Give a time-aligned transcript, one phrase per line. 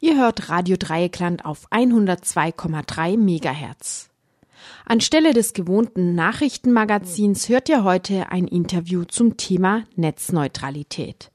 [0.00, 4.08] Ihr hört Radio Dreieckland auf 102,3 Megahertz.
[4.86, 11.29] Anstelle des gewohnten Nachrichtenmagazins hört ihr heute ein Interview zum Thema Netzneutralität.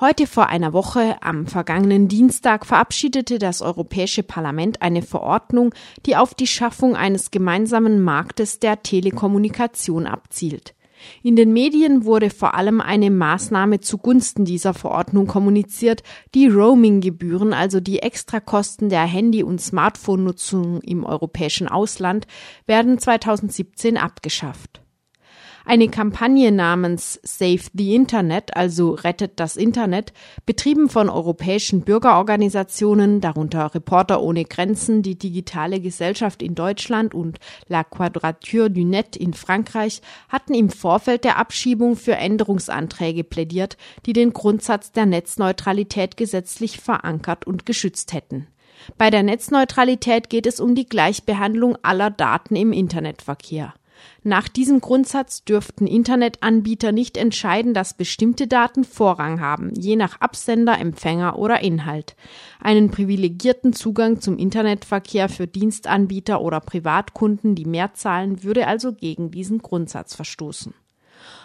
[0.00, 5.74] Heute vor einer Woche, am vergangenen Dienstag, verabschiedete das Europäische Parlament eine Verordnung,
[6.06, 10.74] die auf die Schaffung eines gemeinsamen Marktes der Telekommunikation abzielt.
[11.22, 16.02] In den Medien wurde vor allem eine Maßnahme zugunsten dieser Verordnung kommuniziert.
[16.34, 22.26] Die Roaming-Gebühren, also die Extrakosten der Handy- und Smartphone-Nutzung im europäischen Ausland,
[22.64, 24.79] werden 2017 abgeschafft.
[25.66, 30.12] Eine Kampagne namens Save the Internet, also Rettet das Internet,
[30.46, 37.84] betrieben von europäischen Bürgerorganisationen, darunter Reporter ohne Grenzen, die digitale Gesellschaft in Deutschland und La
[37.84, 44.32] Quadrature du Net in Frankreich, hatten im Vorfeld der Abschiebung für Änderungsanträge plädiert, die den
[44.32, 48.46] Grundsatz der Netzneutralität gesetzlich verankert und geschützt hätten.
[48.96, 53.74] Bei der Netzneutralität geht es um die Gleichbehandlung aller Daten im Internetverkehr.
[54.22, 60.78] Nach diesem Grundsatz dürften Internetanbieter nicht entscheiden, dass bestimmte Daten Vorrang haben, je nach Absender,
[60.78, 62.16] Empfänger oder Inhalt.
[62.60, 69.30] Einen privilegierten Zugang zum Internetverkehr für Dienstanbieter oder Privatkunden, die mehr zahlen, würde also gegen
[69.30, 70.74] diesen Grundsatz verstoßen.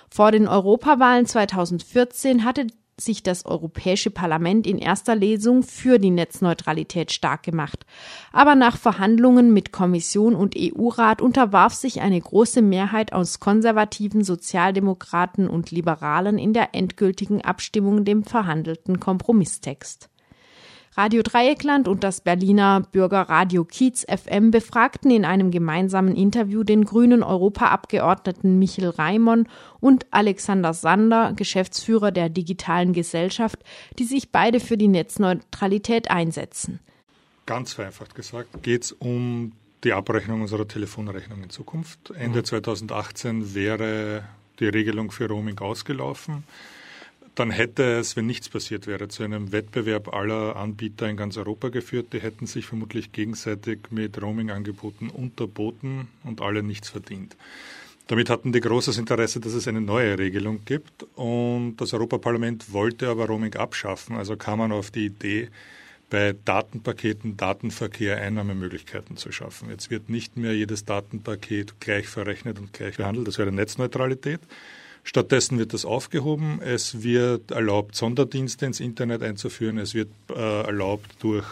[0.10, 2.68] Vor den Europawahlen 2014 hatte
[3.00, 7.86] sich das Europäische Parlament in erster Lesung für die Netzneutralität stark gemacht.
[8.32, 15.50] Aber nach Verhandlungen mit Kommission und EU-Rat unterwarf sich eine große Mehrheit aus konservativen Sozialdemokraten
[15.50, 20.10] und Liberalen in der endgültigen Abstimmung dem verhandelten Kompromisstext.
[20.98, 27.22] Radio Dreieckland und das Berliner Bürgerradio Kiez FM befragten in einem gemeinsamen Interview den grünen
[27.22, 29.50] Europaabgeordneten Michel Raimon
[29.82, 33.60] und Alexander Sander, Geschäftsführer der Digitalen Gesellschaft,
[34.00, 36.80] die sich beide für die Netzneutralität einsetzen.
[37.46, 39.52] Ganz vereinfacht gesagt geht es um
[39.84, 42.14] die Abrechnung unserer Telefonrechnung in Zukunft.
[42.18, 43.54] Ende 2018 mhm.
[43.54, 44.24] wäre
[44.62, 46.46] die Regelung für Roaming ausgelaufen
[47.36, 51.70] dann hätte es, wenn nichts passiert wäre, zu einem Wettbewerb aller Anbieter in ganz Europa
[51.70, 52.14] geführt.
[52.14, 57.36] Die hätten sich vermutlich gegenseitig mit Roaming-Angeboten unterboten und alle nichts verdient.
[58.08, 61.04] Damit hatten die großes Interesse, dass es eine neue Regelung gibt.
[61.16, 64.16] Und das Europaparlament wollte aber Roaming abschaffen.
[64.16, 65.50] Also kam man auf die Idee,
[66.10, 69.70] bei Datenpaketen Datenverkehr Einnahmemöglichkeiten zu schaffen.
[69.70, 73.28] Jetzt wird nicht mehr jedes Datenpaket gleich verrechnet und gleich behandelt.
[73.28, 74.40] Das wäre Netzneutralität.
[75.08, 76.60] Stattdessen wird das aufgehoben.
[76.62, 79.78] Es wird erlaubt, Sonderdienste ins Internet einzuführen.
[79.78, 81.46] Es wird äh, erlaubt, durch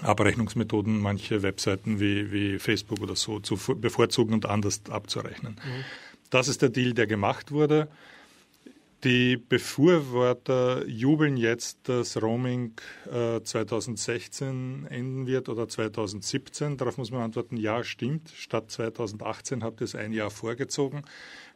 [0.00, 5.54] Abrechnungsmethoden manche Webseiten wie, wie Facebook oder so zu bevorzugen und anders abzurechnen.
[5.54, 5.84] Mhm.
[6.30, 7.88] Das ist der Deal, der gemacht wurde.
[9.04, 12.72] Die Befürworter jubeln jetzt, dass Roaming
[13.08, 16.76] äh, 2016 enden wird oder 2017.
[16.76, 18.30] Darauf muss man antworten, ja, stimmt.
[18.34, 21.04] Statt 2018 habt ihr es ein Jahr vorgezogen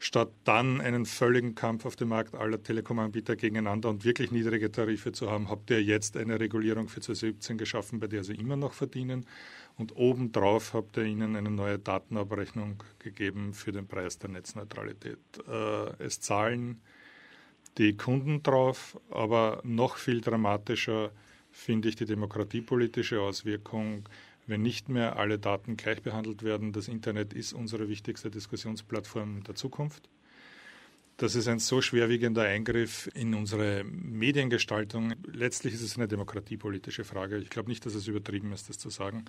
[0.03, 5.13] statt dann einen völligen Kampf auf dem Markt aller Telekom-Anbieter gegeneinander und wirklich niedrige Tarife
[5.13, 8.73] zu haben, habt ihr jetzt eine Regulierung für 2017 geschaffen, bei der sie immer noch
[8.73, 9.27] verdienen.
[9.77, 15.19] Und obendrauf habt ihr ihnen eine neue Datenabrechnung gegeben für den Preis der Netzneutralität.
[15.49, 16.83] Äh, es zahlen
[17.79, 21.11] die Kunden drauf, aber noch viel dramatischer
[21.51, 24.09] finde ich die demokratiepolitische Auswirkung
[24.47, 26.73] wenn nicht mehr alle Daten gleich behandelt werden.
[26.73, 30.09] Das Internet ist unsere wichtigste Diskussionsplattform der Zukunft.
[31.19, 35.15] Das ist ein so schwerwiegender Eingriff in unsere Mediengestaltung.
[35.33, 37.39] Letztlich ist es eine demokratiepolitische Frage.
[37.39, 39.25] Ich glaube nicht, dass es übertrieben ist, das zu sagen.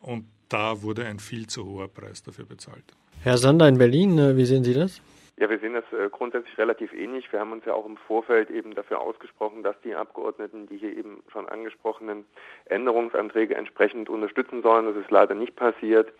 [0.00, 2.84] Und da wurde ein viel zu hoher Preis dafür bezahlt.
[3.22, 5.00] Herr Sander in Berlin, äh, wie sehen Sie das?
[5.38, 7.30] Ja, wir sehen das äh, grundsätzlich relativ ähnlich.
[7.30, 10.96] Wir haben uns ja auch im Vorfeld eben dafür ausgesprochen, dass die Abgeordneten die hier
[10.96, 12.24] eben schon angesprochenen
[12.64, 14.86] Änderungsanträge entsprechend unterstützen sollen.
[14.86, 16.10] Das ist leider nicht passiert.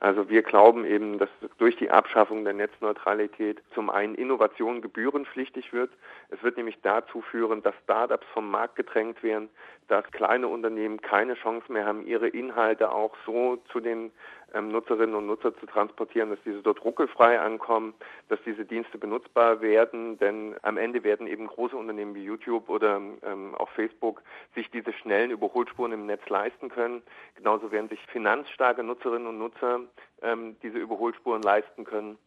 [0.00, 5.90] Also wir glauben eben, dass durch die Abschaffung der Netzneutralität zum einen Innovation gebührenpflichtig wird.
[6.28, 9.48] Es wird nämlich dazu führen, dass Startups vom Markt gedrängt werden,
[9.88, 14.10] dass kleine Unternehmen keine Chance mehr haben, ihre Inhalte auch so zu den
[14.56, 17.94] ähm, Nutzerinnen und Nutzer zu transportieren, dass diese dort ruckelfrei ankommen,
[18.28, 22.96] dass diese Dienste benutzbar werden, denn am Ende werden eben große Unternehmen wie YouTube oder
[22.96, 24.22] ähm, auch Facebook
[24.54, 27.02] sich diese schnellen Überholspuren im Netz leisten können.
[27.34, 29.80] Genauso werden sich finanzstarke Nutzerinnen und Nutzer
[30.22, 32.18] ähm, diese Überholspuren leisten können.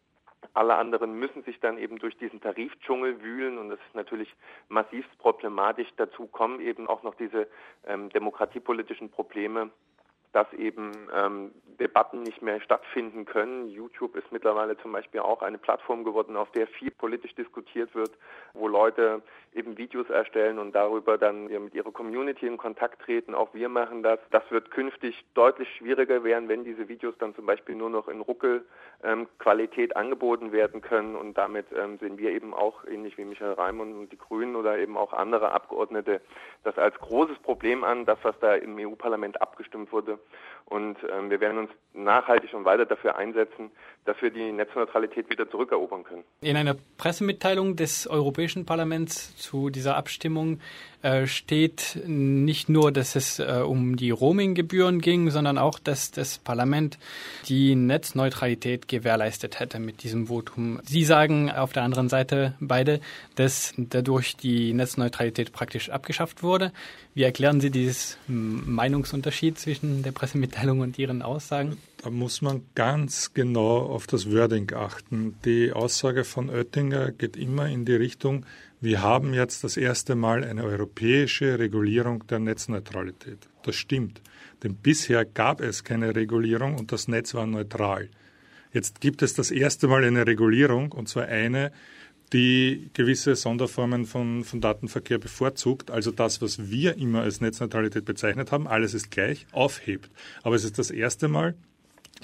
[0.53, 4.33] Alle anderen müssen sich dann eben durch diesen Tarifdschungel wühlen und das ist natürlich
[4.69, 5.89] massivst problematisch.
[5.97, 7.47] Dazu kommen eben auch noch diese
[7.85, 9.69] ähm, demokratiepolitischen Probleme,
[10.31, 13.69] dass eben ähm, Debatten nicht mehr stattfinden können.
[13.69, 18.11] YouTube ist mittlerweile zum Beispiel auch eine Plattform geworden, auf der viel politisch diskutiert wird,
[18.53, 19.21] wo Leute
[19.53, 23.33] eben Videos erstellen und darüber dann mit ihrer Community in Kontakt treten.
[23.33, 24.19] Auch wir machen das.
[24.29, 28.21] Das wird künftig deutlich schwieriger werden, wenn diese Videos dann zum Beispiel nur noch in
[28.21, 31.15] Ruckelqualität ähm, angeboten werden können.
[31.15, 34.77] Und damit ähm, sehen wir eben auch, ähnlich wie Michael Raimund und die Grünen oder
[34.77, 36.21] eben auch andere Abgeordnete,
[36.63, 40.18] das als großes Problem an, das, was da im EU-Parlament abgestimmt wurde.
[40.65, 43.71] Und ähm, wir werden uns nachhaltig und weiter dafür einsetzen,
[44.05, 46.23] dass wir die Netzneutralität wieder zurückerobern können.
[46.41, 50.59] In einer Pressemitteilung des Europäischen Parlaments zu dieser Abstimmung
[51.01, 56.39] äh, steht nicht nur, dass es äh, um die Roaminggebühren ging, sondern auch, dass das
[56.39, 56.97] Parlament
[57.47, 60.81] die Netzneutralität gewährleistet hätte mit diesem Votum.
[60.83, 62.99] Sie sagen auf der anderen Seite beide,
[63.35, 66.73] dass dadurch die Netzneutralität praktisch abgeschafft wurde.
[67.13, 71.77] Wie erklären Sie dieses Meinungsunterschied zwischen der Pressemitteilung und Ihren Aussagen?
[72.01, 75.35] Da muss man ganz genau auf das Wording achten.
[75.43, 78.45] Die Aussage von Oettinger geht immer in die Richtung,
[78.79, 83.49] wir haben jetzt das erste Mal eine europäische Regulierung der Netzneutralität.
[83.63, 84.21] Das stimmt,
[84.63, 88.09] denn bisher gab es keine Regulierung und das Netz war neutral.
[88.71, 91.73] Jetzt gibt es das erste Mal eine Regulierung, und zwar eine,
[92.31, 98.53] die gewisse Sonderformen von, von Datenverkehr bevorzugt, also das, was wir immer als Netzneutralität bezeichnet
[98.53, 100.09] haben, alles ist gleich, aufhebt.
[100.43, 101.55] Aber es ist das erste Mal,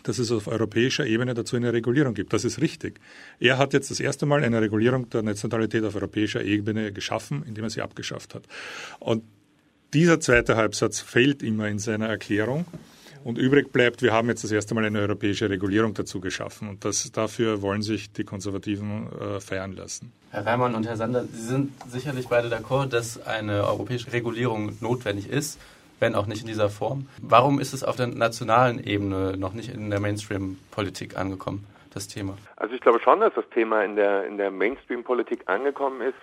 [0.03, 2.33] dass es auf europäischer Ebene dazu eine Regulierung gibt.
[2.33, 2.99] Das ist richtig.
[3.39, 7.65] Er hat jetzt das erste Mal eine Regulierung der Netzneutralität auf europäischer Ebene geschaffen, indem
[7.65, 8.43] er sie abgeschafft hat.
[8.99, 9.23] Und
[9.93, 12.65] dieser zweite Halbsatz fehlt immer in seiner Erklärung.
[13.23, 16.69] Und übrig bleibt, wir haben jetzt das erste Mal eine europäische Regulierung dazu geschaffen.
[16.69, 20.11] Und das, dafür wollen sich die Konservativen äh, feiern lassen.
[20.29, 25.27] Herr Reimann und Herr Sander, Sie sind sicherlich beide d'accord, dass eine europäische Regulierung notwendig
[25.27, 25.57] ist
[25.99, 27.07] wenn auch nicht in dieser Form.
[27.21, 32.37] Warum ist es auf der nationalen Ebene noch nicht in der Mainstream-Politik angekommen, das Thema?
[32.57, 36.15] Also ich glaube schon, dass das Thema in der, in der Mainstream-Politik angekommen ist.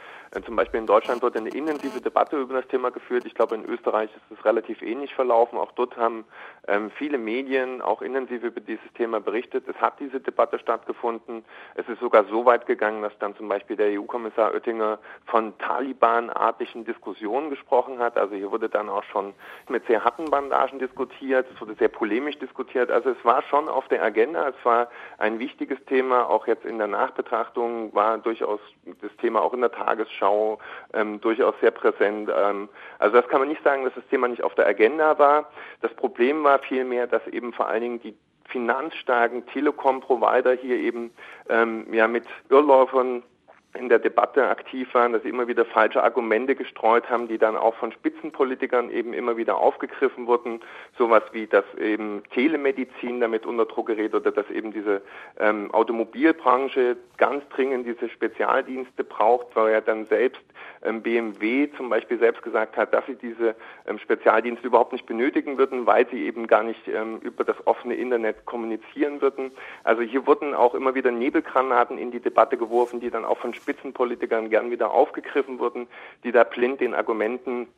[0.46, 3.26] Zum Beispiel in Deutschland wird eine intensive Debatte über das Thema geführt.
[3.26, 5.58] Ich glaube, in Österreich ist es relativ ähnlich verlaufen.
[5.58, 6.24] Auch dort haben
[6.68, 9.68] ähm, viele Medien auch intensiv über dieses Thema berichtet.
[9.68, 11.44] Es hat diese Debatte stattgefunden.
[11.74, 16.86] Es ist sogar so weit gegangen, dass dann zum Beispiel der EU-Kommissar Oettinger von Taliban-artigen
[16.86, 18.16] Diskussionen gesprochen hat.
[18.16, 19.34] Also hier wurde dann auch schon
[19.68, 21.46] mit sehr harten Bandagen diskutiert.
[21.54, 22.90] Es wurde sehr polemisch diskutiert.
[22.90, 24.48] Also es war schon auf der Agenda.
[24.48, 24.88] Es war
[25.18, 26.30] ein wichtiges Thema.
[26.30, 28.60] Auch jetzt in der Nachbetrachtung war durchaus
[29.02, 30.58] das Thema auch in der Tagesschau Tagesschau
[30.94, 32.30] ähm, durchaus sehr präsent.
[32.34, 35.50] Ähm, also das kann man nicht sagen, dass das Thema nicht auf der Agenda war.
[35.80, 38.14] Das Problem war vielmehr, dass eben vor allen Dingen die
[38.46, 41.10] finanzstarken Telekom-Provider hier eben
[41.48, 43.22] ähm, ja mit Irrläufern
[43.74, 47.56] in der Debatte aktiv waren, dass sie immer wieder falsche Argumente gestreut haben, die dann
[47.56, 50.60] auch von Spitzenpolitikern eben immer wieder aufgegriffen wurden.
[50.98, 55.02] Sowas wie, dass eben Telemedizin damit unter Druck gerät oder dass eben diese
[55.38, 60.42] ähm, Automobilbranche ganz dringend diese Spezialdienste braucht, weil ja dann selbst
[60.82, 63.54] ähm, BMW zum Beispiel selbst gesagt hat, dass sie diese
[63.86, 67.94] ähm, Spezialdienste überhaupt nicht benötigen würden, weil sie eben gar nicht ähm, über das offene
[67.94, 69.52] Internet kommunizieren würden.
[69.84, 73.54] Also hier wurden auch immer wieder Nebelgranaten in die Debatte geworfen, die dann auch von
[73.62, 75.86] Spitzenpolitikern gern wieder aufgegriffen wurden,
[76.24, 77.68] die da blind den Argumenten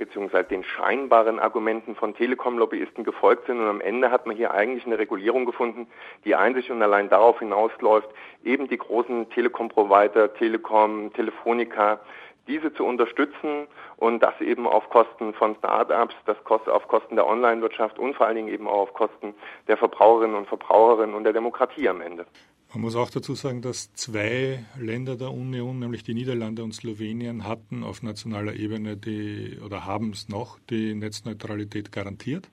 [0.00, 3.60] beziehungsweise den scheinbaren Argumenten von Telekom-Lobbyisten gefolgt sind.
[3.60, 5.86] Und am Ende hat man hier eigentlich eine Regulierung gefunden,
[6.24, 8.08] die einzig und allein darauf hinausläuft,
[8.42, 12.00] eben die großen Telekom-Provider, Telekom, Telefonica,
[12.48, 17.98] diese zu unterstützen und das eben auf Kosten von Start-ups, das auf Kosten der Online-Wirtschaft
[17.98, 19.34] und vor allen Dingen eben auch auf Kosten
[19.68, 22.24] der Verbraucherinnen und Verbraucherinnen und der Demokratie am Ende.
[22.72, 27.42] Man muss auch dazu sagen, dass zwei Länder der Union, nämlich die Niederlande und Slowenien,
[27.42, 32.48] hatten auf nationaler Ebene die oder haben es noch die Netzneutralität garantiert.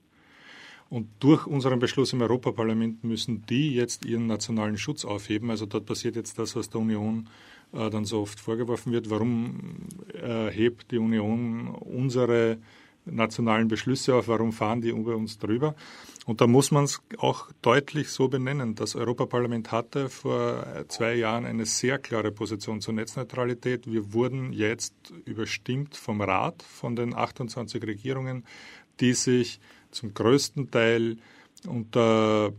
[0.90, 5.50] Und durch unseren Beschluss im Europaparlament müssen die jetzt ihren nationalen Schutz aufheben.
[5.50, 7.28] Also dort passiert jetzt das, was der Union
[7.72, 9.10] äh, dann so oft vorgeworfen wird.
[9.10, 12.58] Warum äh, hebt die Union unsere
[13.10, 15.74] nationalen Beschlüsse auf, warum fahren die über uns drüber.
[16.26, 18.74] Und da muss man es auch deutlich so benennen.
[18.74, 23.90] Das Europaparlament hatte vor zwei Jahren eine sehr klare Position zur Netzneutralität.
[23.90, 28.44] Wir wurden jetzt überstimmt vom Rat, von den 28 Regierungen,
[29.00, 29.58] die sich
[29.90, 31.16] zum größten Teil
[31.66, 32.52] unter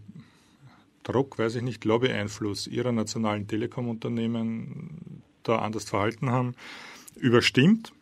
[1.04, 6.56] Druck, weiß ich nicht, Lobbyeinfluss ihrer nationalen Telekom-Unternehmen da anders verhalten haben,
[7.16, 7.94] überstimmt.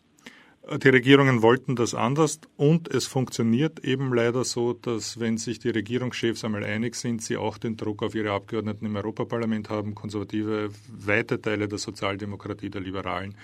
[0.84, 5.70] Die Regierungen wollten das anders und es funktioniert eben leider so, dass wenn sich die
[5.70, 9.96] Regierungschefs einmal einig sind, sie auch den Druck auf ihre Abgeordneten im Europaparlament haben.
[9.96, 13.36] Konservative, weite Teile der Sozialdemokratie, der Liberalen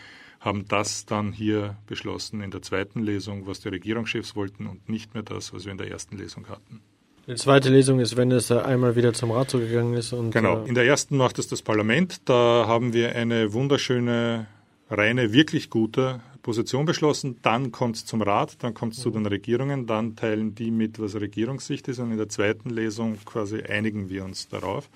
[0.41, 5.13] haben das dann hier beschlossen in der zweiten Lesung, was die Regierungschefs wollten und nicht
[5.13, 6.81] mehr das, was wir in der ersten Lesung hatten.
[7.25, 10.11] Die zweite Lesung ist, wenn es einmal wieder zum Rat zugegangen ist.
[10.11, 10.65] Und, genau.
[10.65, 12.19] In der ersten macht es das Parlament.
[12.25, 14.47] Da haben wir eine wunderschöne,
[14.89, 17.39] reine, wirklich gute Position beschlossen.
[17.41, 20.99] Dann kommt es zum Rat, dann kommt es zu den Regierungen, dann teilen die mit,
[20.99, 21.99] was Regierungssicht ist.
[21.99, 24.89] Und in der zweiten Lesung quasi einigen wir uns darauf.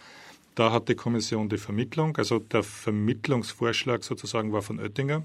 [0.54, 5.24] Da hat die Kommission die Vermittlung, also der Vermittlungsvorschlag sozusagen war von Oettinger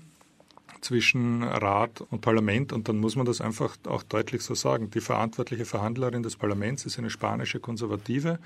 [0.82, 4.90] zwischen Rat und Parlament und dann muss man das einfach auch deutlich so sagen.
[4.90, 8.38] Die verantwortliche Verhandlerin des Parlaments ist eine spanische Konservative,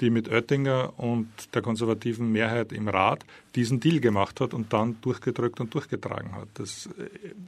[0.00, 4.96] die mit Oettinger und der konservativen Mehrheit im Rat diesen Deal gemacht hat und dann
[5.02, 6.48] durchgedrückt und durchgetragen hat.
[6.54, 6.88] Das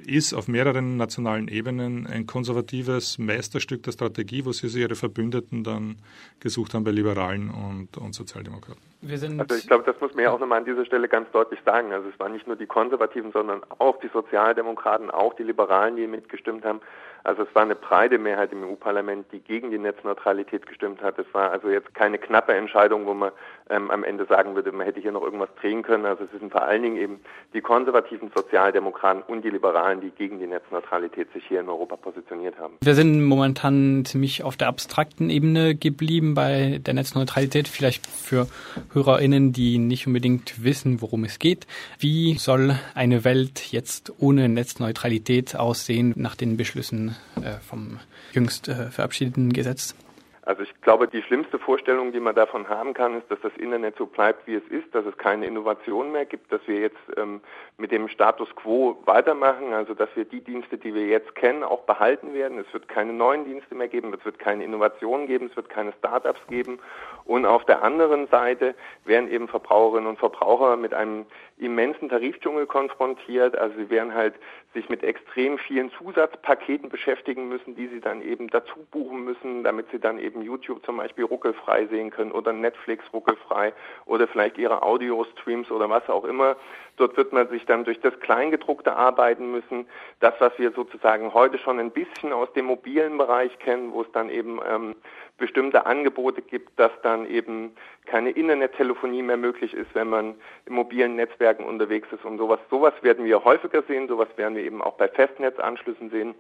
[0.04, 5.96] ist auf mehreren nationalen Ebenen ein konservatives Meisterstück der Strategie, wo sie ihre Verbündeten dann
[6.40, 10.38] gesucht haben bei Liberalen und, und Sozialdemokraten also ich glaube, das muss man ja auch
[10.38, 11.92] nochmal an dieser Stelle ganz deutlich sagen.
[11.92, 16.06] Also es waren nicht nur die Konservativen, sondern auch die Sozialdemokraten, auch die Liberalen, die
[16.06, 16.80] mitgestimmt haben.
[17.24, 21.18] Also es war eine breite Mehrheit im EU-Parlament, die gegen die Netzneutralität gestimmt hat.
[21.18, 23.30] Es war also jetzt keine knappe Entscheidung, wo man
[23.70, 26.06] ähm, am Ende sagen würde, man hätte hier noch irgendwas drehen können.
[26.06, 27.20] Also es sind vor allen Dingen eben
[27.54, 32.58] die konservativen Sozialdemokraten und die Liberalen, die gegen die Netzneutralität sich hier in Europa positioniert
[32.58, 32.74] haben.
[32.82, 37.68] Wir sind momentan ziemlich auf der abstrakten Ebene geblieben bei der Netzneutralität.
[37.68, 38.46] Vielleicht für
[38.92, 41.66] HörerInnen, die nicht unbedingt wissen, worum es geht.
[41.98, 48.00] Wie soll eine Welt jetzt ohne Netzneutralität aussehen nach den Beschlüssen äh, vom
[48.32, 49.94] jüngst äh, verabschiedeten Gesetz?
[50.44, 53.96] Also ich glaube, die schlimmste Vorstellung, die man davon haben kann, ist, dass das Internet
[53.96, 57.40] so bleibt, wie es ist, dass es keine Innovation mehr gibt, dass wir jetzt ähm,
[57.78, 61.82] mit dem Status quo weitermachen, also dass wir die Dienste, die wir jetzt kennen, auch
[61.82, 62.58] behalten werden.
[62.58, 65.92] Es wird keine neuen Dienste mehr geben, es wird keine Innovationen geben, es wird keine
[65.92, 66.80] Startups geben.
[67.24, 71.24] Und auf der anderen Seite werden eben Verbraucherinnen und Verbraucher mit einem
[71.64, 73.56] immensen Tarifdschungel konfrontiert.
[73.56, 74.34] Also sie werden halt
[74.74, 79.90] sich mit extrem vielen Zusatzpaketen beschäftigen müssen, die sie dann eben dazu buchen müssen, damit
[79.90, 83.72] sie dann eben YouTube zum Beispiel ruckelfrei sehen können oder Netflix ruckelfrei
[84.06, 86.56] oder vielleicht ihre Audio-Streams oder was auch immer.
[86.96, 89.86] Dort wird man sich dann durch das Kleingedruckte arbeiten müssen.
[90.20, 94.12] Das, was wir sozusagen heute schon ein bisschen aus dem mobilen Bereich kennen, wo es
[94.12, 94.94] dann eben ähm,
[95.42, 97.72] bestimmte Angebote gibt, dass dann eben
[98.06, 102.60] keine Internettelefonie mehr möglich ist, wenn man in mobilen Netzwerken unterwegs ist und sowas.
[102.70, 106.36] Sowas werden wir häufiger sehen, sowas werden wir eben auch bei Festnetzanschlüssen sehen.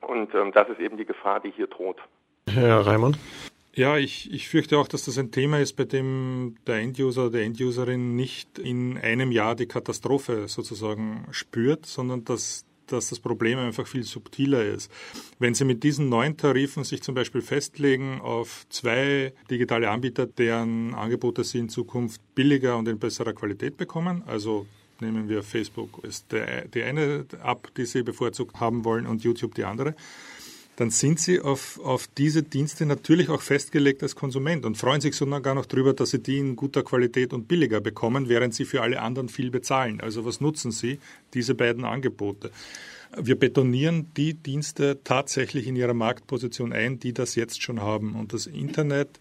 [0.00, 1.98] Und ähm, das ist eben die Gefahr, die hier droht.
[2.48, 3.18] Herr Raimund?
[3.74, 7.42] Ja, ich, ich fürchte auch, dass das ein Thema ist, bei dem der Enduser, der
[7.42, 13.86] Enduserin nicht in einem Jahr die Katastrophe sozusagen spürt, sondern dass dass das Problem einfach
[13.86, 14.90] viel subtiler ist.
[15.38, 20.94] Wenn Sie mit diesen neuen Tarifen sich zum Beispiel festlegen auf zwei digitale Anbieter, deren
[20.94, 24.66] Angebote Sie in Zukunft billiger und in besserer Qualität bekommen, also
[25.00, 29.64] nehmen wir Facebook ist die eine App, die Sie bevorzugt haben wollen und YouTube die
[29.64, 29.94] andere,
[30.76, 35.16] dann sind sie auf, auf diese Dienste natürlich auch festgelegt als Konsument und freuen sich
[35.16, 38.82] sogar noch darüber, dass sie die in guter Qualität und billiger bekommen, während sie für
[38.82, 40.00] alle anderen viel bezahlen.
[40.02, 40.98] Also was nutzen sie?
[41.32, 42.50] Diese beiden Angebote.
[43.16, 48.14] Wir betonieren die Dienste tatsächlich in ihrer Marktposition ein, die das jetzt schon haben.
[48.14, 49.20] Und das Internet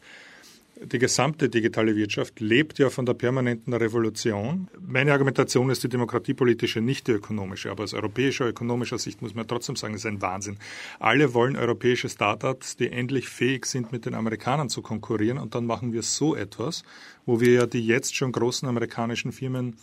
[0.81, 4.67] die gesamte digitale Wirtschaft lebt ja von der permanenten Revolution.
[4.79, 7.71] Meine Argumentation ist die demokratiepolitische, nicht die ökonomische.
[7.71, 10.57] Aber aus europäischer, ökonomischer Sicht muss man trotzdem sagen, es ist ein Wahnsinn.
[10.99, 15.37] Alle wollen europäische Startups, die endlich fähig sind, mit den Amerikanern zu konkurrieren.
[15.37, 16.83] Und dann machen wir so etwas,
[17.25, 19.77] wo wir ja die jetzt schon großen amerikanischen Firmen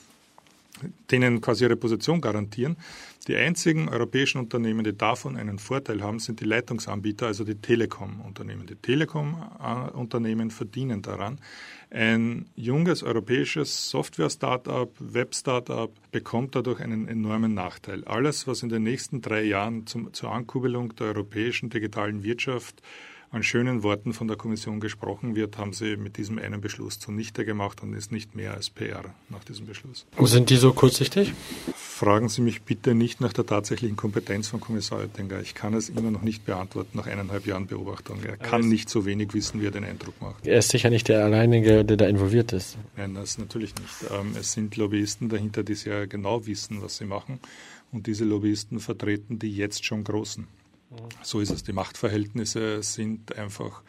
[1.11, 2.77] denen quasi ihre Position garantieren.
[3.29, 8.67] Die einzigen europäischen Unternehmen, die davon einen Vorteil haben, sind die Leitungsanbieter, also die Telekom-Unternehmen.
[8.67, 11.39] Die Telekom-Unternehmen verdienen daran.
[11.91, 18.05] Ein junges europäisches Software-Startup, Web-Startup bekommt dadurch einen enormen Nachteil.
[18.05, 22.83] Alles, was in den nächsten drei Jahren zum, zur Ankurbelung der europäischen digitalen Wirtschaft
[23.33, 27.47] an schönen Worten von der Kommission gesprochen wird, haben sie mit diesem einen Beschluss zunichte
[27.47, 30.07] gemacht und ist nicht mehr als PR nach diesem Beschluss.
[30.21, 31.33] Sind die so kurzsichtig?
[31.75, 35.41] Fragen Sie mich bitte nicht nach der tatsächlichen Kompetenz von Kommissar Oettinger.
[35.41, 38.19] Ich kann es immer noch nicht beantworten nach eineinhalb Jahren Beobachtung.
[38.23, 40.47] Er kann nicht so wenig wissen, wie er den Eindruck macht.
[40.47, 42.77] Er ist sicher nicht der Alleinige, der da involviert ist.
[42.97, 44.11] Nein, das natürlich nicht.
[44.13, 47.41] Ähm, es sind Lobbyisten dahinter, die sehr genau wissen, was sie machen.
[47.93, 50.47] Und diese Lobbyisten vertreten die jetzt schon Großen.
[51.23, 51.63] So ist es.
[51.63, 53.83] Die Machtverhältnisse sind einfach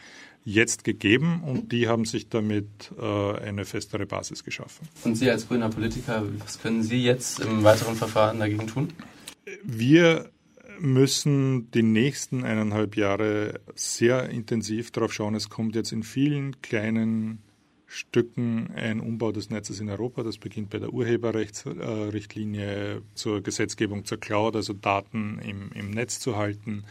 [0.46, 4.88] jetzt gegeben und die haben sich damit äh, eine festere Basis geschaffen.
[5.04, 8.90] Und Sie als grüner Politiker, was können Sie jetzt im weiteren Verfahren dagegen tun?
[9.64, 10.30] Wir
[10.80, 15.36] müssen die nächsten eineinhalb Jahre sehr intensiv darauf schauen.
[15.36, 17.40] Es kommt jetzt in vielen kleinen
[17.94, 20.24] Stücken ein Umbau des Netzes in Europa.
[20.24, 26.36] Das beginnt bei der Urheberrechtsrichtlinie zur Gesetzgebung zur Cloud, also Daten im, im Netz zu
[26.36, 26.84] halten.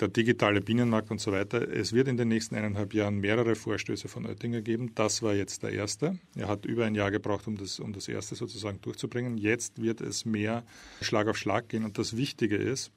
[0.00, 1.68] der digitale Binnenmarkt und so weiter.
[1.68, 4.92] Es wird in den nächsten eineinhalb Jahren mehrere Vorstöße von Oettinger geben.
[4.94, 6.18] Das war jetzt der erste.
[6.36, 9.38] Er hat über ein Jahr gebraucht, um das, um das erste sozusagen durchzubringen.
[9.38, 10.64] Jetzt wird es mehr
[11.00, 11.84] Schlag auf Schlag gehen.
[11.84, 12.92] Und das Wichtige ist,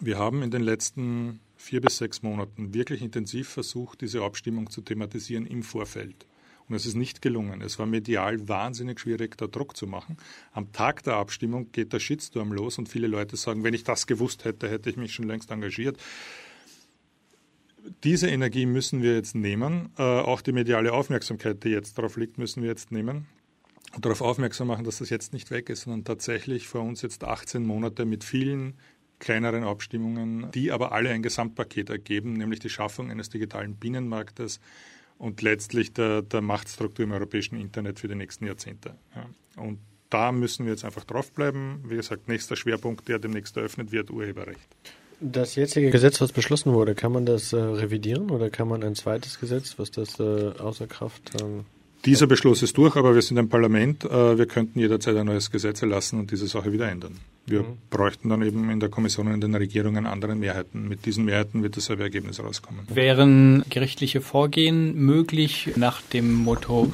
[0.00, 4.80] wir haben in den letzten vier bis sechs Monaten wirklich intensiv versucht, diese Abstimmung zu
[4.80, 6.26] thematisieren im Vorfeld.
[6.70, 7.60] Und es ist nicht gelungen.
[7.62, 10.16] Es war medial wahnsinnig schwierig, da Druck zu machen.
[10.52, 14.06] Am Tag der Abstimmung geht der Shitstorm los und viele Leute sagen, wenn ich das
[14.06, 15.98] gewusst hätte, hätte ich mich schon längst engagiert.
[18.04, 19.90] Diese Energie müssen wir jetzt nehmen.
[19.98, 23.26] Äh, auch die mediale Aufmerksamkeit, die jetzt darauf liegt, müssen wir jetzt nehmen
[23.94, 27.24] und darauf aufmerksam machen, dass das jetzt nicht weg ist, sondern tatsächlich vor uns jetzt
[27.24, 28.74] 18 Monate mit vielen
[29.18, 34.60] kleineren Abstimmungen, die aber alle ein Gesamtpaket ergeben, nämlich die Schaffung eines digitalen Binnenmarktes,
[35.20, 38.94] und letztlich der, der Machtstruktur im europäischen Internet für die nächsten Jahrzehnte.
[39.14, 39.62] Ja.
[39.62, 41.84] Und da müssen wir jetzt einfach draufbleiben.
[41.88, 44.66] Wie gesagt, nächster Schwerpunkt, der demnächst eröffnet wird, Urheberrecht.
[45.20, 48.94] Das jetzige Gesetz, was beschlossen wurde, kann man das äh, revidieren oder kann man ein
[48.94, 51.66] zweites Gesetz, was das äh, außer Kraft ähm
[52.04, 54.04] dieser Beschluss ist durch, aber wir sind ein Parlament.
[54.04, 57.18] Äh, wir könnten jederzeit ein neues Gesetz erlassen und diese Sache wieder ändern.
[57.46, 57.78] Wir mhm.
[57.90, 60.88] bräuchten dann eben in der Kommission und in den Regierungen andere Mehrheiten.
[60.88, 62.86] Mit diesen Mehrheiten wird dasselbe Ergebnis rauskommen.
[62.88, 66.92] Wären gerichtliche Vorgehen möglich nach dem Motto,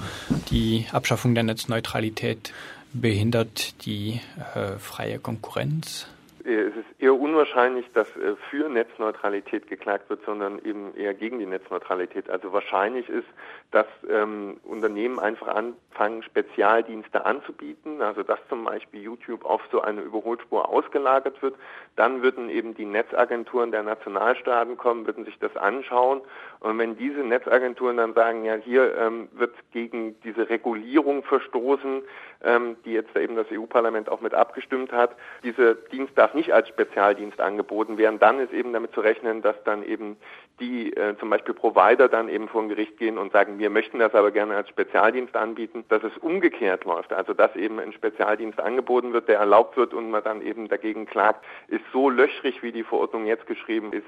[0.50, 2.52] die Abschaffung der Netzneutralität
[2.92, 4.20] behindert die
[4.54, 6.06] äh, freie Konkurrenz?
[6.46, 11.46] Es ist eher unwahrscheinlich, dass äh, für Netzneutralität geklagt wird, sondern eben eher gegen die
[11.46, 12.30] Netzneutralität.
[12.30, 13.26] Also wahrscheinlich ist,
[13.72, 20.02] dass ähm, Unternehmen einfach anfangen, Spezialdienste anzubieten, also dass zum Beispiel YouTube auf so eine
[20.02, 21.56] Überholspur ausgelagert wird.
[21.96, 26.20] Dann würden eben die Netzagenturen der Nationalstaaten kommen, würden sich das anschauen.
[26.60, 32.02] Und wenn diese Netzagenturen dann sagen, ja, hier ähm, wird gegen diese Regulierung verstoßen,
[32.44, 36.68] ähm, die jetzt eben das EU-Parlament auch mit abgestimmt hat, dieser Dienst darf nicht als
[36.68, 40.16] Spezialdienst angeboten werden, dann ist eben damit zu rechnen, dass dann eben
[40.60, 43.98] die äh, zum Beispiel Provider dann eben vor ein Gericht gehen und sagen, wir möchten
[43.98, 47.12] das aber gerne als Spezialdienst anbieten, dass es umgekehrt läuft.
[47.12, 51.06] Also dass eben ein Spezialdienst angeboten wird, der erlaubt wird und man dann eben dagegen
[51.06, 54.06] klagt, ist so löchrig, wie die Verordnung jetzt geschrieben ist,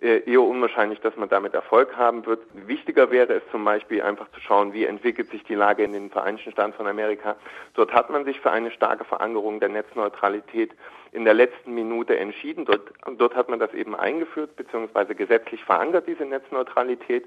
[0.00, 2.40] eher unwahrscheinlich, dass man damit Erfolg haben wird.
[2.52, 6.10] Wichtiger wäre es zum Beispiel einfach zu schauen, wie entwickelt sich die Lage in den
[6.10, 7.36] Vereinigten Staaten von Amerika.
[7.74, 10.72] Dort hat man sich für eine starke Verankerung der Netzneutralität
[11.12, 12.64] in der letzten Minute entschieden.
[12.64, 15.14] Dort, dort hat man das eben eingeführt bzw.
[15.14, 17.24] gesetzlich verankert, diese Netzneutralität.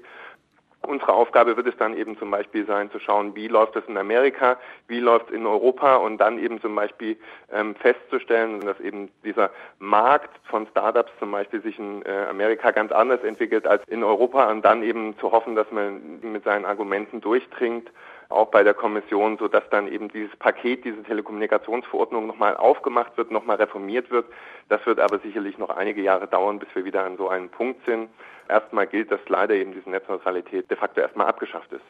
[0.84, 3.96] Unsere Aufgabe wird es dann eben zum Beispiel sein, zu schauen, wie läuft es in
[3.96, 7.16] Amerika, wie läuft es in Europa und dann eben zum Beispiel
[7.52, 12.90] ähm, festzustellen, dass eben dieser Markt von Startups zum Beispiel sich in äh, Amerika ganz
[12.90, 17.20] anders entwickelt als in Europa und dann eben zu hoffen, dass man mit seinen Argumenten
[17.20, 17.88] durchdringt
[18.32, 23.56] auch bei der Kommission, sodass dann eben dieses Paket, diese Telekommunikationsverordnung nochmal aufgemacht wird, nochmal
[23.56, 24.26] reformiert wird.
[24.68, 27.84] Das wird aber sicherlich noch einige Jahre dauern, bis wir wieder an so einem Punkt
[27.86, 28.08] sind.
[28.48, 31.84] Erstmal gilt, dass leider eben diese Netzneutralität de facto erstmal abgeschafft ist.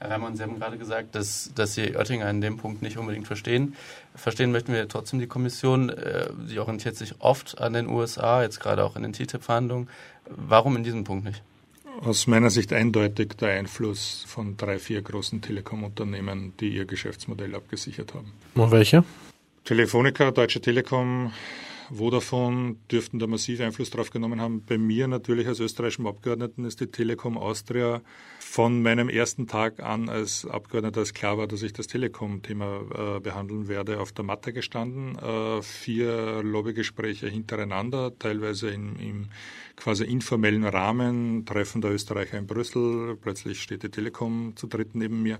[0.00, 3.26] Herr Reimann, Sie haben gerade gesagt, dass, dass Sie Oettinger in dem Punkt nicht unbedingt
[3.26, 3.74] verstehen.
[4.14, 5.88] Verstehen möchten wir trotzdem die Kommission.
[5.88, 9.88] Äh, sie orientiert sich oft an den USA, jetzt gerade auch in den TTIP-Verhandlungen.
[10.26, 11.42] Warum in diesem Punkt nicht?
[12.00, 18.14] Aus meiner Sicht eindeutig der Einfluss von drei, vier großen Telekom-Unternehmen, die ihr Geschäftsmodell abgesichert
[18.14, 18.32] haben.
[18.54, 19.04] Und welche?
[19.64, 21.32] Telefonica, Deutsche Telekom,
[21.90, 24.64] Vodafone dürften da massiv Einfluss drauf genommen haben.
[24.64, 28.02] Bei mir natürlich als österreichischem Abgeordneten ist die Telekom Austria
[28.38, 33.20] von meinem ersten Tag an als Abgeordneter, als klar war, dass ich das Telekom-Thema äh,
[33.20, 35.18] behandeln werde, auf der Matte gestanden.
[35.18, 39.26] Äh, vier Lobbygespräche hintereinander, teilweise in, im
[39.76, 45.22] quasi informellen Rahmen, Treffen der Österreicher in Brüssel, plötzlich steht die Telekom zu dritt neben
[45.22, 45.38] mir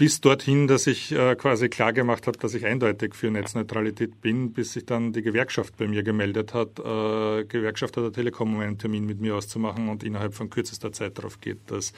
[0.00, 4.54] bis dorthin, dass ich äh, quasi klar gemacht habe, dass ich eindeutig für Netzneutralität bin,
[4.54, 8.78] bis sich dann die Gewerkschaft bei mir gemeldet hat, äh, Gewerkschaft der Telekom, um einen
[8.78, 11.92] Termin mit mir auszumachen und innerhalb von kürzester Zeit darauf geht, dass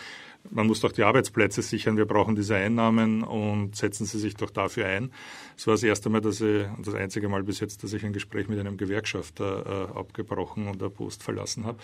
[0.50, 4.50] man muss doch die Arbeitsplätze sichern, wir brauchen diese Einnahmen und setzen Sie sich doch
[4.50, 5.12] dafür ein.
[5.56, 8.04] Es war das erste Mal, dass ich, und das einzige Mal bis jetzt, dass ich
[8.04, 11.78] ein Gespräch mit einem Gewerkschafter äh, abgebrochen und der Post verlassen habe.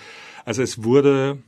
[0.44, 1.38] Also es wurde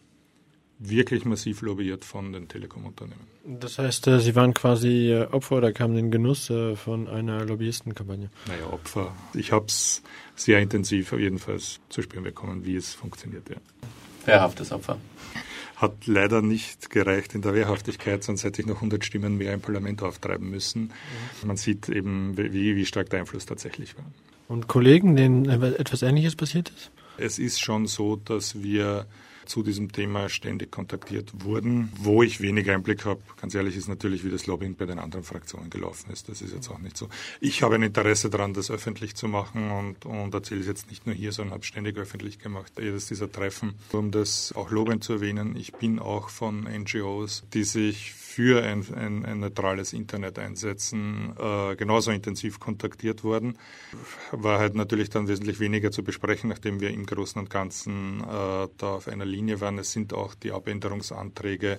[0.80, 3.28] wirklich massiv lobbyiert von den Telekom-Unternehmen.
[3.44, 7.06] Das heißt, äh, Sie waren quasi äh, Opfer oder kamen in den Genuss äh, von
[7.06, 8.30] einer Lobbyistenkampagne?
[8.46, 9.14] Naja, Opfer.
[9.34, 10.02] Ich habe es
[10.36, 13.48] sehr intensiv jedenfalls zu spüren bekommen, wie es funktioniert.
[13.50, 13.56] Ja.
[14.24, 14.98] Wehrhaftes Opfer.
[15.76, 19.60] Hat leider nicht gereicht in der Wehrhaftigkeit, sonst hätte ich noch 100 Stimmen mehr im
[19.60, 20.92] Parlament auftreiben müssen.
[21.42, 21.46] Mhm.
[21.46, 24.04] Man sieht eben, wie, wie stark der Einfluss tatsächlich war.
[24.48, 26.90] Und Kollegen, denen etwas Ähnliches passiert ist?
[27.16, 29.06] Es ist schon so, dass wir
[29.50, 31.92] zu diesem Thema ständig kontaktiert wurden.
[31.96, 35.24] Wo ich weniger Einblick habe, ganz ehrlich, ist natürlich, wie das Lobbying bei den anderen
[35.24, 36.28] Fraktionen gelaufen ist.
[36.28, 37.08] Das ist jetzt auch nicht so.
[37.40, 41.04] Ich habe ein Interesse daran, das öffentlich zu machen und, und erzähle es jetzt nicht
[41.04, 43.74] nur hier, sondern habe ständig öffentlich gemacht, jedes dieser Treffen.
[43.90, 48.84] Um das auch lobend zu erwähnen, ich bin auch von NGOs, die sich für ein,
[48.94, 53.58] ein, ein neutrales Internet einsetzen, äh, genauso intensiv kontaktiert worden.
[54.30, 58.24] War halt natürlich dann wesentlich weniger zu besprechen, nachdem wir im Großen und Ganzen äh,
[58.78, 59.78] da auf einer Linie waren.
[59.78, 61.78] Es sind auch die Abänderungsanträge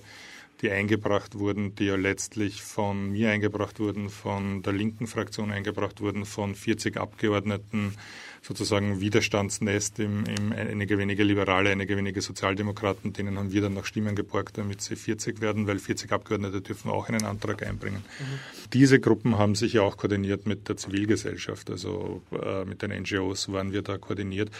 [0.60, 6.00] die eingebracht wurden, die ja letztlich von mir eingebracht wurden, von der linken Fraktion eingebracht
[6.00, 7.96] wurden, von 40 Abgeordneten,
[8.42, 13.84] sozusagen Widerstandsnest, im, im, einige wenige Liberale, einige wenige Sozialdemokraten, denen haben wir dann noch
[13.84, 18.04] Stimmen geborgt, damit sie 40 werden, weil 40 Abgeordnete dürfen auch einen Antrag einbringen.
[18.18, 18.68] Mhm.
[18.72, 23.52] Diese Gruppen haben sich ja auch koordiniert mit der Zivilgesellschaft, also äh, mit den NGOs
[23.52, 24.50] waren wir da koordiniert.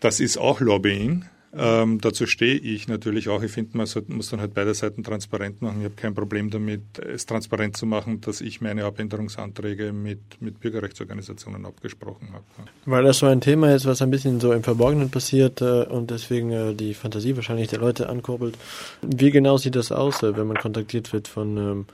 [0.00, 1.26] Das ist auch Lobbying.
[1.52, 3.42] Ähm, dazu stehe ich natürlich auch.
[3.42, 5.80] Ich finde, man muss dann halt beide Seiten transparent machen.
[5.80, 10.60] Ich habe kein Problem damit, es transparent zu machen, dass ich meine Abänderungsanträge mit, mit
[10.60, 12.44] Bürgerrechtsorganisationen abgesprochen habe.
[12.86, 16.12] Weil das so ein Thema ist, was ein bisschen so im Verborgenen passiert äh, und
[16.12, 18.56] deswegen äh, die Fantasie wahrscheinlich der Leute ankurbelt.
[19.02, 21.86] Wie genau sieht das aus, äh, wenn man kontaktiert wird von ähm,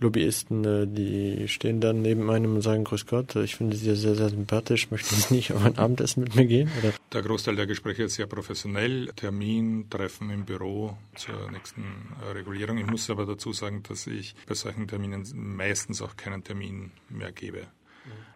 [0.00, 4.14] Lobbyisten, äh, die stehen dann neben einem und sagen, Grüß Gott, ich finde Sie sehr,
[4.14, 6.70] sehr sympathisch, möchten Sie nicht auf ein Abendessen mit mir gehen?
[6.80, 6.92] Oder?
[7.12, 9.10] Der Großteil der Gespräche ist sehr professionell.
[9.14, 11.84] Termin, Treffen im Büro zur nächsten
[12.22, 12.78] äh, Regulierung.
[12.78, 17.32] Ich muss aber dazu sagen, dass ich bei solchen Terminen meistens auch keinen Termin mehr
[17.32, 17.66] gebe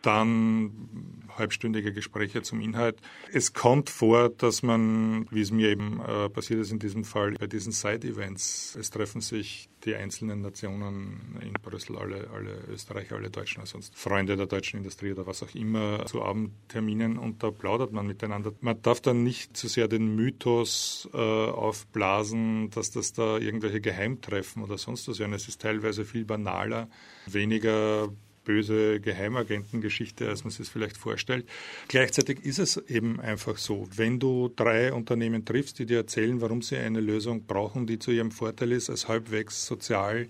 [0.07, 3.01] dann halbstündige Gespräche zum Inhalt.
[3.33, 7.33] Es kommt vor, dass man, wie es mir eben äh, passiert ist in diesem Fall,
[7.33, 13.31] bei diesen Side-Events, es treffen sich die einzelnen Nationen in Brüssel, alle, alle Österreicher, alle
[13.31, 17.51] Deutschen, also sonst Freunde der deutschen Industrie oder was auch immer, zu Abendterminen und da
[17.51, 18.53] plaudert man miteinander.
[18.61, 24.63] Man darf dann nicht zu sehr den Mythos äh, aufblasen, dass das da irgendwelche Geheimtreffen
[24.63, 25.33] oder sonst was wären.
[25.33, 26.89] Es ist teilweise viel banaler,
[27.27, 28.09] weniger
[28.45, 31.47] böse Geheimagentengeschichte, als man sich es vielleicht vorstellt.
[31.89, 36.63] Gleichzeitig ist es eben einfach so, wenn du drei Unternehmen triffst, die dir erzählen, warum
[36.63, 40.29] sie eine Lösung brauchen, die zu ihrem Vorteil ist, als halbwegs sozial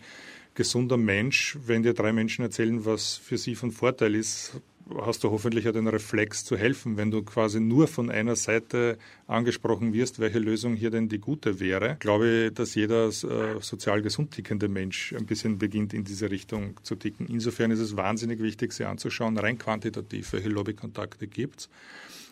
[0.54, 4.60] gesunder Mensch, wenn dir drei Menschen erzählen, was für sie von Vorteil ist,
[5.00, 8.98] hast du hoffentlich ja den Reflex zu helfen, wenn du quasi nur von einer Seite
[9.26, 11.92] angesprochen wirst, welche Lösung hier denn die gute wäre.
[11.92, 16.78] Ich glaube, dass jeder äh, sozial gesund tickende Mensch ein bisschen beginnt, in diese Richtung
[16.82, 17.26] zu ticken.
[17.26, 21.68] Insofern ist es wahnsinnig wichtig, sich anzuschauen, rein quantitativ, welche Lobbykontakte gibt es.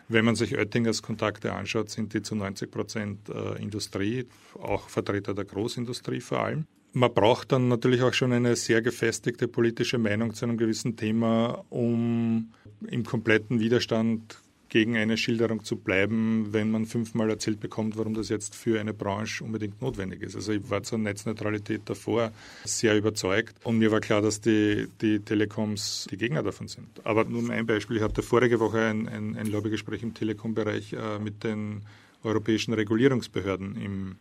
[0.09, 4.27] Wenn man sich Oettingers Kontakte anschaut, sind die zu 90 Prozent äh, Industrie,
[4.61, 9.49] auch Vertreter der Großindustrie vor allem man braucht dann natürlich auch schon eine sehr gefestigte
[9.49, 12.53] politische Meinung zu einem gewissen Thema, um
[12.89, 18.31] im kompletten Widerstand gegen eine Schilderung zu bleiben, wenn man fünfmal erzählt bekommt, warum das
[18.31, 20.35] jetzt für eine Branche unbedingt notwendig ist.
[20.35, 22.33] Also ich war zur Netzneutralität davor
[22.65, 26.89] sehr überzeugt und mir war klar, dass die, die Telekoms die Gegner davon sind.
[27.05, 27.99] Aber nur ein Beispiel.
[27.99, 31.83] Ich hatte vorige Woche ein, ein, ein Lobbygespräch im Telekom-Bereich äh, mit den
[32.25, 34.17] europäischen Regulierungsbehörden im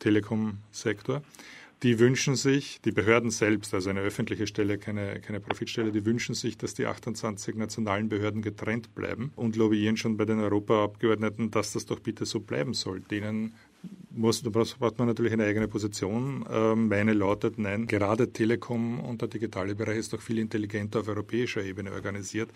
[0.00, 1.22] Telekom-Sektor
[1.82, 6.34] die wünschen sich, die Behörden selbst, also eine öffentliche Stelle, keine, keine Profitstelle, die wünschen
[6.34, 11.72] sich, dass die 28 nationalen Behörden getrennt bleiben und lobbyieren schon bei den Europaabgeordneten, dass
[11.72, 13.00] das doch bitte so bleiben soll.
[13.00, 13.54] Denen
[14.16, 16.44] muss, da braucht man natürlich eine eigene Position.
[16.50, 21.08] Ähm, meine lautet, nein, gerade Telekom und der digitale Bereich ist doch viel intelligenter auf
[21.08, 22.50] europäischer Ebene organisiert,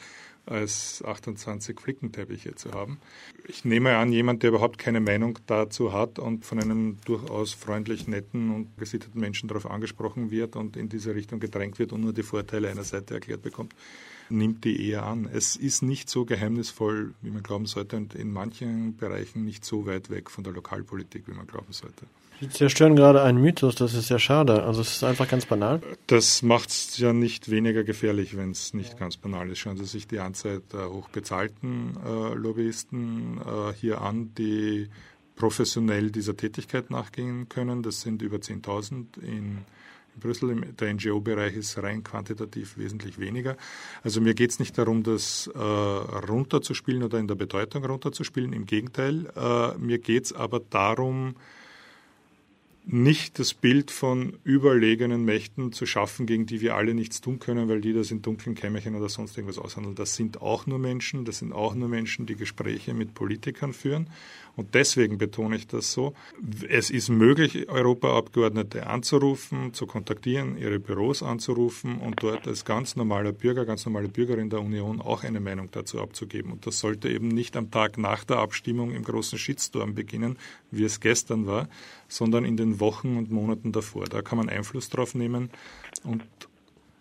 [0.47, 2.99] als 28 Flickenteppiche zu haben.
[3.47, 8.07] Ich nehme an, jemand, der überhaupt keine Meinung dazu hat und von einem durchaus freundlich
[8.07, 12.13] netten und gesitteten Menschen darauf angesprochen wird und in diese Richtung gedrängt wird und nur
[12.13, 13.75] die Vorteile einer Seite erklärt bekommt,
[14.31, 15.29] nimmt die eher an.
[15.33, 19.87] Es ist nicht so geheimnisvoll, wie man glauben sollte und in manchen Bereichen nicht so
[19.87, 22.07] weit weg von der Lokalpolitik, wie man glauben sollte.
[22.41, 24.63] Sie zerstören gerade einen Mythos, das ist sehr schade.
[24.63, 25.81] Also es ist einfach ganz banal.
[26.07, 29.59] Das macht es ja nicht weniger gefährlich, wenn es nicht ganz banal ist.
[29.59, 34.89] Schauen Sie sich die Anzahl der hochbezahlten äh, Lobbyisten äh, hier an, die
[35.35, 37.83] professionell dieser Tätigkeit nachgehen können.
[37.83, 39.59] Das sind über 10.000 in
[40.19, 40.61] Brüssel.
[40.79, 43.57] Der NGO-Bereich ist rein quantitativ wesentlich weniger.
[44.03, 48.53] Also mir geht es nicht darum, das äh, runterzuspielen oder in der Bedeutung runterzuspielen.
[48.53, 51.35] Im Gegenteil, äh, mir geht es aber darum,
[52.91, 57.69] nicht das Bild von überlegenen Mächten zu schaffen, gegen die wir alle nichts tun können,
[57.69, 59.95] weil die das in dunklen Kämmerchen oder sonst irgendwas aushandeln.
[59.95, 64.09] Das sind auch nur Menschen, das sind auch nur Menschen, die Gespräche mit Politikern führen.
[64.57, 66.15] Und deswegen betone ich das so.
[66.69, 73.33] Es ist möglich, Europaabgeordnete anzurufen, zu kontaktieren, ihre Büros anzurufen und dort als ganz normaler
[73.33, 76.51] Bürger, ganz normale Bürgerin der Union auch eine Meinung dazu abzugeben.
[76.51, 80.39] Und das sollte eben nicht am Tag nach der Abstimmung im großen Shitstorm beginnen,
[80.71, 81.69] wie es gestern war,
[82.09, 84.07] sondern in den Wochen und Monaten davor.
[84.07, 85.51] Da kann man Einfluss drauf nehmen
[86.05, 86.25] und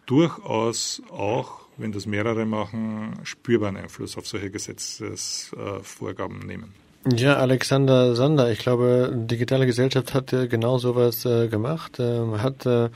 [0.06, 6.74] durchaus auch, wenn das mehrere machen, spürbaren Einfluss auf solche Gesetzesvorgaben nehmen.
[7.16, 12.66] Ja, Alexander Sander, ich glaube, digitale Gesellschaft hat äh, genau sowas äh, gemacht, äh, hat
[12.66, 12.90] äh,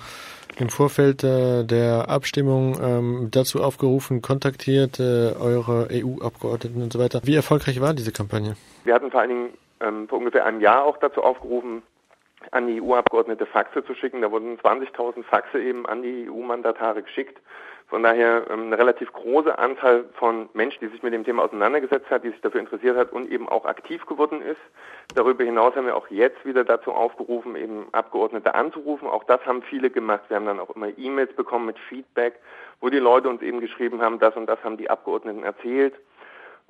[0.58, 7.22] im Vorfeld äh, der Abstimmung ähm, dazu aufgerufen, kontaktiert äh, eure EU-Abgeordneten und so weiter.
[7.24, 8.56] Wie erfolgreich war diese Kampagne?
[8.84, 11.82] Wir hatten vor allen Dingen ähm, vor ungefähr einem Jahr auch dazu aufgerufen,
[12.52, 14.22] an die EU-Abgeordnete Faxe zu schicken.
[14.22, 17.40] Da wurden 20.000 Faxe eben an die EU-Mandatare geschickt.
[17.92, 22.10] Von daher ähm, eine relativ große Anzahl von Menschen, die sich mit dem Thema auseinandergesetzt
[22.10, 24.62] hat, die sich dafür interessiert hat und eben auch aktiv geworden ist.
[25.14, 29.10] Darüber hinaus haben wir auch jetzt wieder dazu aufgerufen, eben Abgeordnete anzurufen.
[29.10, 30.24] Auch das haben viele gemacht.
[30.30, 32.40] Wir haben dann auch immer E-Mails bekommen mit Feedback,
[32.80, 35.96] wo die Leute uns eben geschrieben haben, das und das haben die Abgeordneten erzählt.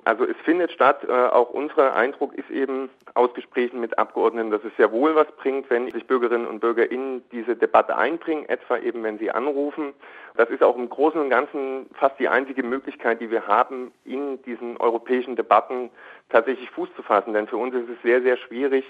[0.04, 1.04] Also es findet statt.
[1.08, 5.30] Äh, auch unser Eindruck ist eben aus Gesprächen mit Abgeordneten, dass es sehr wohl was
[5.36, 9.92] bringt, wenn sich Bürgerinnen und Bürger in diese Debatte einbringen, etwa eben wenn sie anrufen.
[10.36, 14.42] Das ist auch im Großen und Ganzen fast die einzige Möglichkeit, die wir haben, in
[14.42, 15.90] diesen europäischen Debatten
[16.30, 17.34] tatsächlich Fuß zu fassen.
[17.34, 18.84] Denn für uns ist es sehr, sehr schwierig,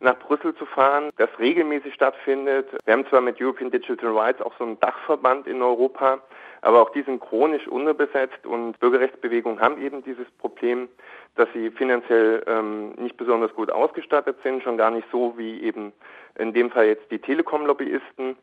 [0.00, 2.68] nach Brüssel zu fahren, das regelmäßig stattfindet.
[2.84, 6.20] Wir haben zwar mit European Digital Rights auch so einen Dachverband in Europa,
[6.62, 10.88] aber auch die sind chronisch unterbesetzt und Bürgerrechtsbewegungen haben eben dieses Problem,
[11.36, 15.92] dass sie finanziell ähm, nicht besonders gut ausgestattet sind, schon gar nicht so wie eben
[16.38, 18.36] in dem Fall jetzt die Telekom-Lobbyisten.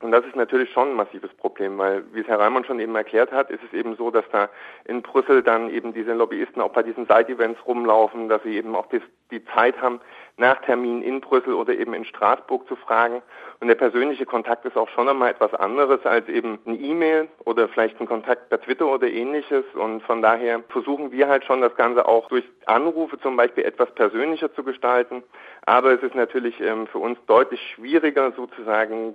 [0.00, 2.94] Und das ist natürlich schon ein massives Problem, weil, wie es Herr Reimann schon eben
[2.94, 4.48] erklärt hat, ist es eben so, dass da
[4.84, 8.86] in Brüssel dann eben diese Lobbyisten auch bei diesen Side-Events rumlaufen, dass sie eben auch
[8.86, 10.00] die, die Zeit haben,
[10.36, 13.22] nach Termin in Brüssel oder eben in Straßburg zu fragen.
[13.60, 17.68] Und der persönliche Kontakt ist auch schon einmal etwas anderes als eben eine E-Mail oder
[17.68, 19.64] vielleicht ein Kontakt per Twitter oder ähnliches.
[19.74, 23.90] Und von daher versuchen wir halt schon das Ganze auch durch Anrufe zum Beispiel etwas
[23.92, 25.22] persönlicher zu gestalten.
[25.66, 29.14] Aber es ist natürlich ähm, für uns deutlich schwieriger sozusagen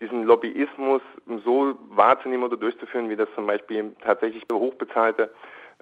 [0.00, 1.02] diesen Lobbyismus
[1.44, 5.30] so wahrzunehmen oder durchzuführen, wie das zum Beispiel tatsächlich hochbezahlte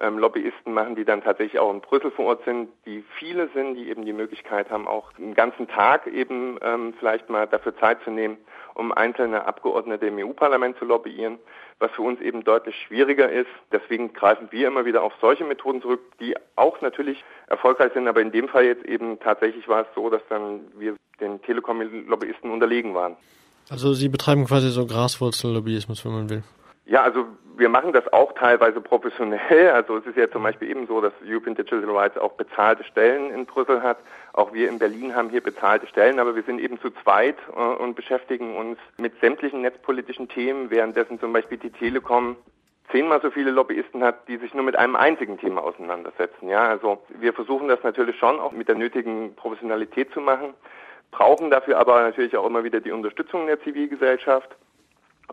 [0.00, 3.74] ähm, Lobbyisten machen, die dann tatsächlich auch in Brüssel vor Ort sind, die viele sind,
[3.74, 7.98] die eben die Möglichkeit haben, auch einen ganzen Tag eben ähm, vielleicht mal dafür Zeit
[8.04, 8.38] zu nehmen,
[8.74, 11.38] um einzelne Abgeordnete im EU-Parlament zu lobbyieren,
[11.80, 13.50] was für uns eben deutlich schwieriger ist.
[13.72, 18.20] Deswegen greifen wir immer wieder auf solche Methoden zurück, die auch natürlich erfolgreich sind, aber
[18.20, 22.94] in dem Fall jetzt eben tatsächlich war es so, dass dann wir den Telekom-Lobbyisten unterlegen
[22.94, 23.16] waren.
[23.70, 26.42] Also Sie betreiben quasi so Graswurzel-Lobbyismus, wenn man will.
[26.86, 27.26] Ja, also
[27.58, 29.40] wir machen das auch teilweise professionell.
[29.74, 33.30] Also es ist ja zum Beispiel eben so, dass European Digital Rights auch bezahlte Stellen
[33.30, 33.98] in Brüssel hat.
[34.32, 37.60] Auch wir in Berlin haben hier bezahlte Stellen, aber wir sind eben zu zweit äh,
[37.60, 42.36] und beschäftigen uns mit sämtlichen netzpolitischen Themen, währenddessen zum Beispiel die Telekom
[42.90, 46.48] zehnmal so viele Lobbyisten hat, die sich nur mit einem einzigen Thema auseinandersetzen.
[46.48, 50.54] Ja, also wir versuchen das natürlich schon auch mit der nötigen Professionalität zu machen,
[51.10, 54.50] brauchen dafür aber natürlich auch immer wieder die Unterstützung der Zivilgesellschaft.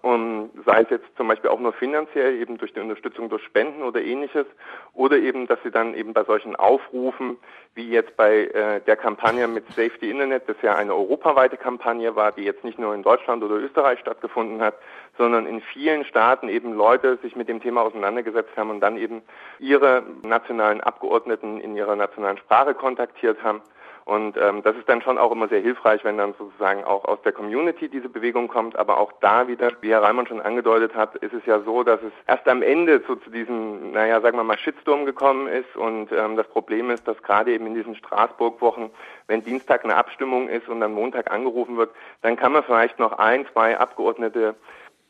[0.01, 3.81] Und sei es jetzt zum Beispiel auch nur finanziell, eben durch die Unterstützung durch Spenden
[3.81, 4.45] oder ähnliches,
[4.93, 7.38] oder eben, dass sie dann eben bei solchen Aufrufen,
[7.75, 12.33] wie jetzt bei äh, der Kampagne mit Safety Internet, das ja eine europaweite Kampagne war,
[12.33, 14.75] die jetzt nicht nur in Deutschland oder Österreich stattgefunden hat,
[15.17, 19.21] sondern in vielen Staaten eben Leute sich mit dem Thema auseinandergesetzt haben und dann eben
[19.59, 23.61] ihre nationalen Abgeordneten in ihrer nationalen Sprache kontaktiert haben
[24.05, 27.19] und ähm, das ist dann schon auch immer sehr hilfreich, wenn dann sozusagen auch aus
[27.23, 28.77] der Community diese Bewegung kommt.
[28.77, 31.99] Aber auch da wieder, wie Herr Reimann schon angedeutet hat, ist es ja so, dass
[32.03, 35.75] es erst am Ende so zu diesem, naja, sagen wir mal, Shitstorm gekommen ist.
[35.75, 38.91] Und ähm, das Problem ist, dass gerade eben in diesen Straßburg-Wochen,
[39.25, 41.89] wenn Dienstag eine Abstimmung ist und dann Montag angerufen wird,
[42.21, 44.53] dann kann man vielleicht noch ein, zwei Abgeordnete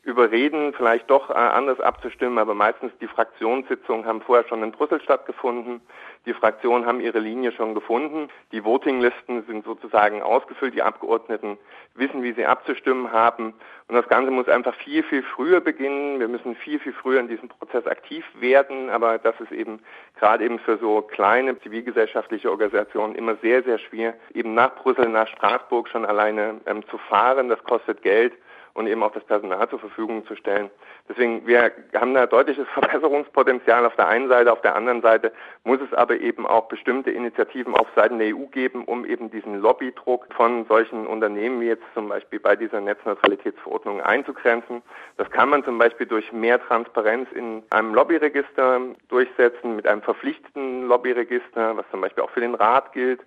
[0.06, 5.00] überreden, vielleicht doch äh, anders abzustimmen, aber meistens die Fraktionssitzungen haben vorher schon in Brüssel
[5.00, 5.80] stattgefunden.
[6.26, 8.28] Die Fraktionen haben ihre Linie schon gefunden.
[8.52, 10.74] Die Votinglisten sind sozusagen ausgefüllt.
[10.74, 11.58] Die Abgeordneten
[11.94, 13.54] wissen, wie sie abzustimmen haben.
[13.88, 16.20] Und das Ganze muss einfach viel, viel früher beginnen.
[16.20, 18.90] Wir müssen viel, viel früher in diesem Prozess aktiv werden.
[18.90, 19.80] Aber das ist eben
[20.18, 25.28] gerade eben für so kleine zivilgesellschaftliche Organisationen immer sehr, sehr schwer, eben nach Brüssel, nach
[25.28, 27.48] Straßburg schon alleine ähm, zu fahren.
[27.48, 28.32] Das kostet Geld.
[28.76, 30.70] Und eben auch das Personal zur Verfügung zu stellen.
[31.08, 35.32] Deswegen, wir haben da deutliches Verbesserungspotenzial auf der einen Seite, auf der anderen Seite
[35.64, 39.60] muss es aber eben auch bestimmte Initiativen auf Seiten der EU geben, um eben diesen
[39.60, 44.82] Lobbydruck von solchen Unternehmen wie jetzt zum Beispiel bei dieser Netzneutralitätsverordnung einzugrenzen.
[45.16, 50.86] Das kann man zum Beispiel durch mehr Transparenz in einem Lobbyregister durchsetzen, mit einem verpflichtenden
[50.86, 53.20] Lobbyregister, was zum Beispiel auch für den Rat gilt.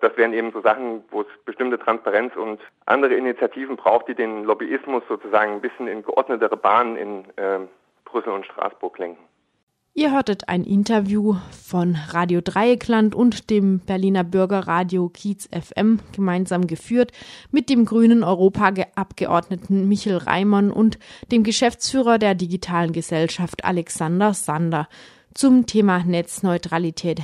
[0.00, 4.44] Das wären eben so Sachen, wo es bestimmte Transparenz und andere Initiativen braucht, die den
[4.44, 7.60] Lobbyismus sozusagen ein bisschen in geordnetere Bahnen in äh,
[8.04, 9.22] Brüssel und Straßburg lenken.
[9.98, 17.12] Ihr hörtet ein Interview von Radio Dreieckland und dem Berliner Bürgerradio Kiez FM gemeinsam geführt
[17.50, 20.98] mit dem grünen Europaabgeordneten Michel Reimann und
[21.32, 24.86] dem Geschäftsführer der digitalen Gesellschaft Alexander Sander
[25.32, 27.20] zum Thema Netzneutralität